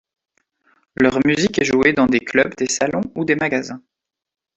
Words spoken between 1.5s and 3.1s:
est joué dans des clubs, des salons